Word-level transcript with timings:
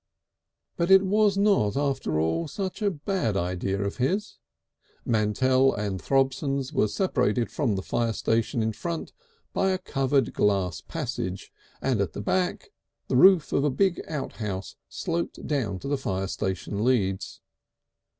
But 0.77 0.89
it 0.89 1.03
was 1.03 1.37
not, 1.37 1.77
after 1.77 2.19
all, 2.19 2.47
such 2.47 2.81
a 2.81 2.89
bad 2.89 3.37
idea 3.37 3.79
of 3.83 3.97
his. 3.97 4.39
Mantell 5.05 5.75
and 5.75 6.01
Throbsons 6.01 6.73
was 6.73 6.91
separated 6.91 7.51
from 7.51 7.75
the 7.75 7.83
fire 7.83 8.11
station 8.13 8.63
in 8.63 8.73
front 8.73 9.13
by 9.53 9.69
a 9.69 9.77
covered 9.77 10.33
glass 10.33 10.81
passage, 10.81 11.51
and 11.83 12.01
at 12.01 12.13
the 12.13 12.19
back 12.21 12.71
the 13.09 13.15
roof 13.15 13.53
of 13.53 13.63
a 13.63 13.69
big 13.69 14.01
outhouse 14.09 14.75
sloped 14.89 15.45
down 15.45 15.77
to 15.77 15.87
the 15.87 15.99
fire 15.99 16.25
station 16.25 16.83
leads. 16.83 17.39